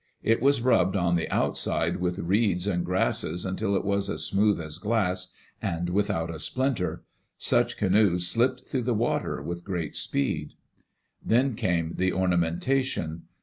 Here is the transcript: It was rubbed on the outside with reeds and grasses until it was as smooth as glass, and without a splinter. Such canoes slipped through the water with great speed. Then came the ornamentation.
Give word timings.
It 0.23 0.41
was 0.41 0.61
rubbed 0.63 0.95
on 0.95 1.15
the 1.15 1.29
outside 1.29 1.97
with 1.97 2.17
reeds 2.17 2.65
and 2.65 2.83
grasses 2.83 3.45
until 3.45 3.75
it 3.75 3.85
was 3.85 4.09
as 4.09 4.23
smooth 4.25 4.59
as 4.59 4.79
glass, 4.79 5.31
and 5.61 5.91
without 5.91 6.33
a 6.33 6.39
splinter. 6.39 7.03
Such 7.37 7.77
canoes 7.77 8.25
slipped 8.25 8.65
through 8.65 8.81
the 8.81 8.95
water 8.95 9.43
with 9.43 9.63
great 9.63 9.95
speed. 9.95 10.53
Then 11.23 11.53
came 11.53 11.97
the 11.97 12.13
ornamentation. 12.13 13.25